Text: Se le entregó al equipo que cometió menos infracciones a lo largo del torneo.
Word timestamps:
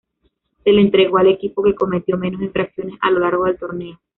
Se 0.63 0.71
le 0.71 0.81
entregó 0.81 1.19
al 1.19 1.27
equipo 1.27 1.61
que 1.61 1.75
cometió 1.75 2.17
menos 2.17 2.41
infracciones 2.41 2.95
a 3.01 3.11
lo 3.11 3.19
largo 3.19 3.45
del 3.45 3.59
torneo. 3.59 3.99